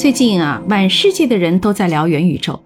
[0.00, 2.64] 最近啊，满世界的人都在聊元宇宙。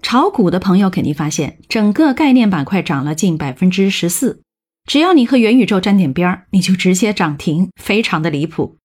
[0.00, 4.42] 炒股的朋友肯定发现，整个概念板块涨了近百分之十四。
[4.86, 8.76] 只要你和元宇宙沾点边儿，你就直接涨停，非常的离谱。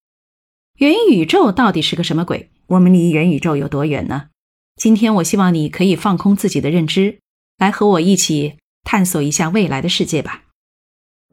[0.79, 2.49] 元宇宙到底是个什么鬼？
[2.65, 4.23] 我们离元宇宙有多远呢？
[4.75, 7.19] 今天我希望你可以放空自己的认知，
[7.59, 10.45] 来和我一起探索一下未来的世界吧。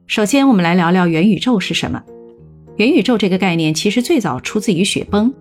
[0.06, 2.02] 首先，我们来聊聊元宇宙是什么。
[2.76, 5.32] 元宇宙这个概念其实最早出自于雪崩。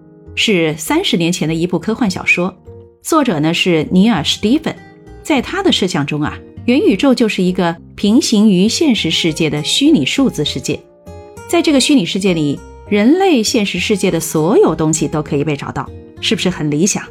[0.41, 2.55] 是三十年前的一部科幻小说，
[3.01, 4.73] 作者呢是尼尔·史蒂芬。
[5.21, 10.79] 在他的设想中啊，元宇宙就是一个平行于现实世界的虚拟数字世界。
[11.49, 12.57] 在这个虚拟世界里，
[12.87, 15.85] 人类现实世界的所有东西都可以被找到，
[16.21, 17.03] 是不是很理想？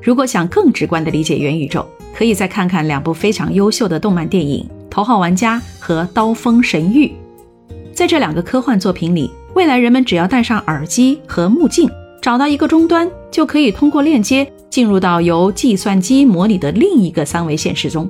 [0.00, 7.08] 如果想更直观地理解元宇宙，可以再看看两部非常优秀的动漫电影《头号玩家》和《刀锋神域》。
[7.92, 11.90] 在这两个科幻作品里，未来人们只要戴上耳机和目镜。
[12.22, 18.08] 找到一个终端，就可以通过链接进入到由计算机模拟的另一个三维现实中。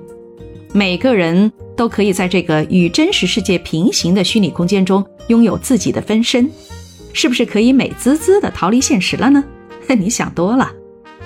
[0.74, 6.50] 每个人都可以在这个与真实世界平行的虚拟空间中拥有自己的分身，
[7.14, 9.42] 是不是可以美滋滋的逃离现实了呢？
[9.88, 10.70] 你想多了。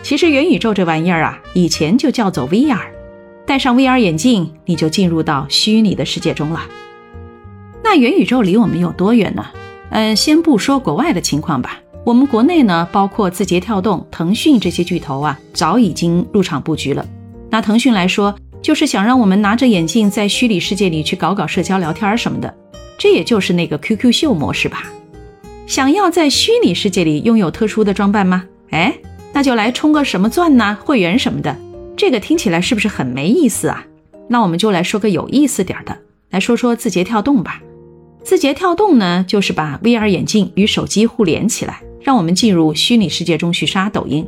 [0.05, 2.79] 其实元宇宙这玩意儿啊，以前就叫做 VR。
[3.45, 6.63] 戴上 VR 眼镜，你就进入到虚拟的世界中了。
[7.83, 9.45] 那元宇宙离我们有多远呢？
[9.91, 11.81] 嗯，先不说国外的情况吧。
[12.07, 17.05] 我们国内呢，包括字节跳动、腾讯这些巨头啊，早已经入场布局了。
[17.51, 18.33] 拿腾讯来说，
[18.63, 22.55] 就是想让我们拿着眼镜在虚拟世界里去搞搞社交聊天什么的，
[22.97, 24.85] 这也就是那个 QQ 秀模式吧。
[25.67, 28.45] 想要在虚拟世界里拥有特殊的装扮吗？
[28.71, 28.97] 哎，
[29.33, 31.57] 那就来充个什么钻呐、会员什么的。
[31.97, 33.85] 这个听起来是不是很没意思啊？
[34.29, 35.99] 那我们就来说个有意思点的，
[36.31, 37.61] 来说说字节跳动吧。
[38.23, 41.83] 字节跳动呢，就是把 VR 眼镜与手机互联起来。
[42.07, 44.25] 让我们进入虚拟世界中去刷抖音，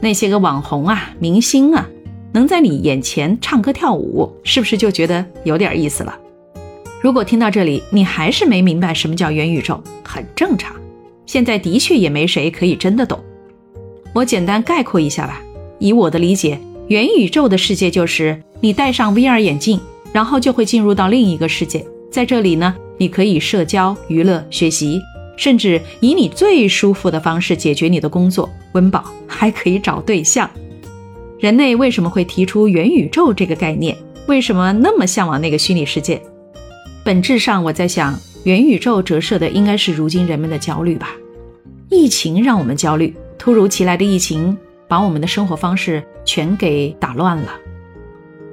[0.00, 1.86] 那些个网红啊、明星啊，
[2.32, 6.18] 能在你眼前唱歌跳舞，是不是就觉得有点意思了？
[7.02, 10.74] 如果听到这里你还是没明白什么叫元宇宙，很正常。
[11.26, 13.20] 现在的确也没谁可以真的懂。
[14.14, 15.42] 我简单概括一下吧，
[15.78, 16.58] 以我的理解，
[16.88, 19.78] 元宇宙的世界就是你戴上 VR 眼镜，
[20.10, 24.98] 然后就会进入到另一个世界，在这里呢，你可以社交、娱乐、学习。
[25.40, 30.48] 甚至以你最舒服的方式解决你的工作温饱，还可以找对象。
[31.38, 33.96] 人类为什么会提出元宇宙这个概念？
[34.26, 36.20] 为什么那么向往那个虚拟世界？
[37.02, 38.14] 本质上，我在想，
[38.44, 41.12] 元宇宙折射的应该是如今人们的焦虑吧。
[41.88, 44.54] 疫情让我们焦虑，突如其来的疫情
[44.86, 47.48] 把我们的生活方式全给打乱了。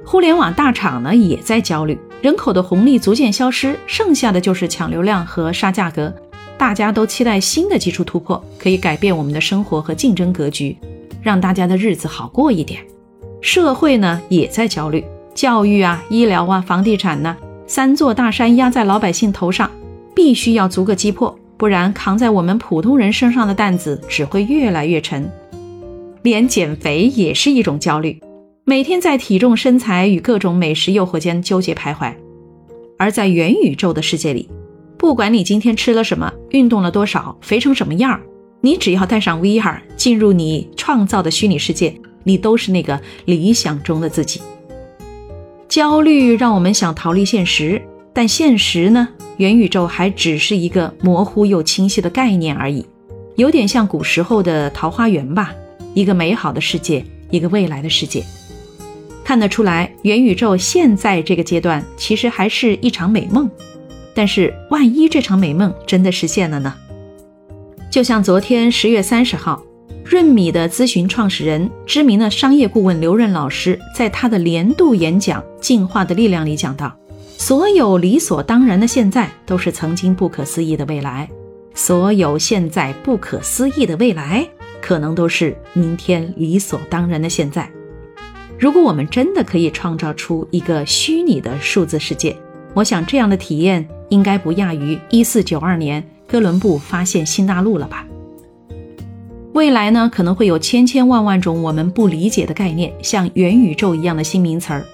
[0.06, 6.16] 互联网大厂呢也在焦虑，人口的红利逐渐消失，剩下的就是抢流量和杀价格。
[6.58, 10.76] 大家都期待新的技术突破可以改变我们的生活和竞争格局，
[11.22, 12.82] 让大家的日子好过一点。
[13.42, 17.38] 社会呢也在焦虑，教育啊、医疗啊、房地产呢，
[17.68, 19.70] 三座大山压在老百姓头上，
[20.16, 25.30] 必须要逐个击破，不然扛在我们普通人身上的担子只会越来越沉。
[26.24, 28.20] 连减肥也是一种焦虑，
[28.66, 32.12] 每天在体重、身材与各种美食诱惑间纠结徘徊。
[32.98, 34.50] 而在元宇宙的世界里。
[34.98, 38.22] 不管你今天吃了什么，运动了多少，肥成什么样儿，
[38.62, 41.94] 你只要戴上 VR，进入你创造的虚拟世界，
[42.24, 44.42] 你都是那个理想中的自己。
[45.70, 47.82] 焦虑让我们想逃离现实，
[48.14, 49.08] 但现实呢？
[49.38, 52.84] 元宇宙还只是一个模糊又清晰的概念而已，
[53.36, 55.54] 有点像古时候的桃花源吧，
[55.94, 58.24] 一个美好的世界，一个未来的世界。
[59.24, 63.48] 看得出来，元宇宙现在这个阶段其实还是一场美梦。
[64.18, 66.74] 但是，万一这场美梦真的实现了呢？
[67.92, 69.64] 就像昨天十月三十号，
[70.04, 76.98] 润米的咨询创始人、知名的商业顾问刘润老师在他的年度演讲《进化的力量》里讲到：
[77.38, 81.28] 所有理所当然的现在，都是曾经不可思议的未来；
[81.76, 84.50] 所有现在不可思议的未来，
[84.82, 87.70] 可能都是明天理所当然的现在。
[88.58, 92.36] 如果我们真的可以创造出一个虚拟的数字世界，
[92.74, 93.88] 我想这样的体验。
[94.10, 98.06] 应该不亚于一四九二年哥伦布发现新大陆了吧？
[99.54, 104.86] 未来呢，可能会有千千万万种我们不理解的概念，像元宇宙一样的新名词儿。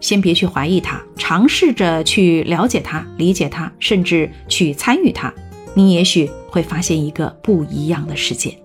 [0.00, 5.32] 先别去怀疑它，尝试着去了解它、理解它，甚至去参与它，
[5.74, 8.58] 你也许会发现一个不一样的世界。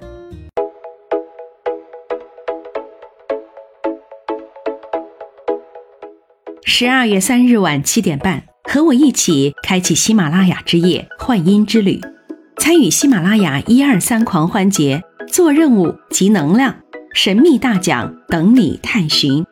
[6.66, 8.49] 十二月三日晚七点半。
[8.72, 12.00] 和我一起开启喜马拉雅之夜幻音之旅，
[12.58, 16.76] 参与喜马拉雅一二三狂欢节，做任务集能量，
[17.16, 19.44] 神秘大奖等你探寻。